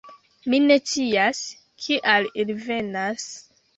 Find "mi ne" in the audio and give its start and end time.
0.53-0.77